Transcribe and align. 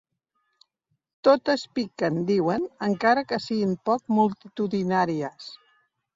Totes 1.27 1.65
piquen, 1.79 2.17
diuen, 2.31 2.65
encara 2.89 3.25
que 3.33 3.41
siguin 3.45 3.77
poc 3.93 4.09
multitudinàries. 4.23 5.55